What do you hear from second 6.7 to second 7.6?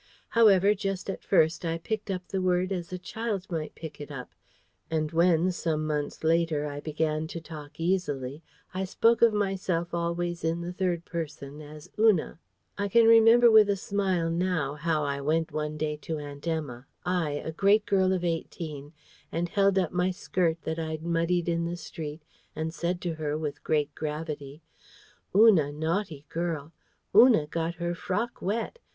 began to